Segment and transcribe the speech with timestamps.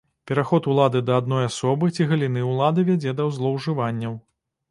[0.29, 4.17] Пераход улады да адной асобы ці галіны ўлады вядзе да злоўжыванняў.